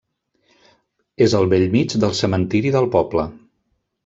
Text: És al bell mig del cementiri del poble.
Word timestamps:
És 1.25 1.35
al 1.41 1.45
bell 1.51 1.67
mig 1.77 1.95
del 2.05 2.17
cementiri 2.21 2.73
del 2.79 2.89
poble. 2.97 3.29